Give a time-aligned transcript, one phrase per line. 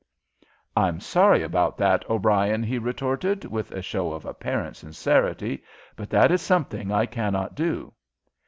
[0.75, 5.63] "I'm sorry about that, O'Brien," he retorted, with a show of apparent sincerity,
[5.95, 7.93] "but that is something I cannot do."